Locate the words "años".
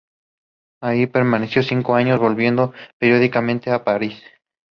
1.93-2.19